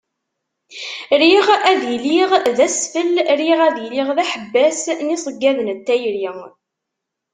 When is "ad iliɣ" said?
1.71-2.31, 3.67-4.07